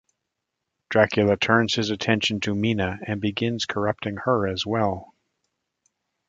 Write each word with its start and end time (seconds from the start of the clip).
Dracula 0.89 1.37
turns 1.37 1.75
his 1.75 1.91
attention 1.91 2.39
to 2.39 2.55
Mina 2.55 2.97
and 3.05 3.21
begins 3.21 3.67
corrupting 3.67 4.17
her 4.25 4.47
as 4.47 4.65
well. 4.65 5.13